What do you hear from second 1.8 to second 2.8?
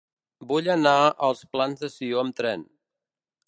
de Sió amb tren.